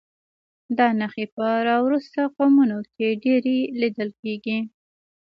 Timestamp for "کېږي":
4.21-4.57